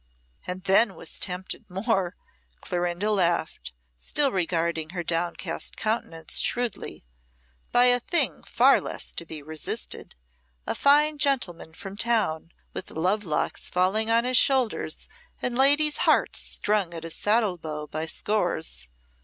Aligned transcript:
"And 0.47 0.63
then 0.63 0.95
was 0.95 1.19
tempted 1.19 1.69
more," 1.69 2.15
Clorinda 2.59 3.11
laughed, 3.11 3.71
still 3.99 4.31
regarding 4.31 4.89
her 4.93 5.03
downcast 5.03 5.77
countenance 5.77 6.39
shrewdly, 6.39 7.05
"by 7.71 7.85
a 7.85 7.99
thing 7.99 8.41
far 8.41 8.81
less 8.81 9.11
to 9.11 9.27
be 9.27 9.43
resisted 9.43 10.15
a 10.65 10.73
fine 10.73 11.19
gentleman 11.19 11.75
from 11.75 11.97
town, 11.97 12.51
with 12.73 12.89
love 12.89 13.25
locks 13.25 13.69
falling 13.69 14.09
on 14.09 14.23
his 14.23 14.37
shoulders 14.37 15.07
and 15.39 15.55
ladies' 15.55 15.97
hearts 15.97 16.39
strung 16.39 16.95
at 16.95 17.03
his 17.03 17.13
saddle 17.13 17.59
bow 17.59 17.85
by 17.85 18.07
scores. 18.07 18.87